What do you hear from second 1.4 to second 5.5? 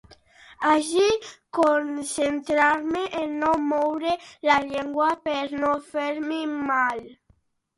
concentrar-me en no moure la llengua per